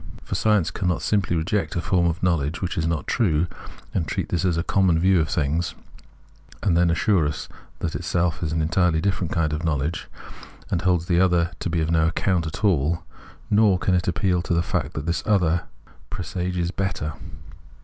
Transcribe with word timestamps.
For, 0.23 0.33
science 0.33 0.71
cannot 0.71 1.03
simply 1.03 1.35
reject 1.35 1.75
a 1.75 1.79
form 1.79 2.07
of 2.07 2.23
knowledge 2.23 2.59
which 2.59 2.75
is 2.75 2.87
not 2.87 3.05
true, 3.05 3.45
and 3.93 4.07
treat 4.07 4.29
this 4.29 4.43
as 4.43 4.57
a 4.57 4.63
common 4.63 4.97
view 4.97 5.19
of 5.19 5.29
things, 5.29 5.75
and 6.63 6.75
then 6.75 6.89
assure 6.89 7.27
us 7.27 7.47
that 7.81 7.93
itself 7.93 8.41
is 8.41 8.51
an 8.51 8.63
entirely 8.63 8.99
different 8.99 9.31
kind 9.31 9.53
of 9.53 9.63
knowledge, 9.63 10.07
and 10.71 10.81
holds 10.81 11.05
the 11.05 11.19
other 11.19 11.51
to 11.59 11.69
be 11.69 11.81
of 11.81 11.91
no 11.91 12.09
accoimt 12.09 12.47
at 12.47 12.63
all; 12.65 13.03
nor 13.51 13.77
can 13.77 13.93
it 13.93 14.07
appeal 14.07 14.41
to 14.41 14.55
the 14.55 14.63
fact 14.63 14.93
that 14.95 15.01
in 15.01 15.05
this 15.05 15.21
other 15.27 15.39
there 15.47 15.51
are 15.93 15.93
presages 16.09 16.69
of 16.69 16.75
a 16.77 16.81
better. 16.81 17.13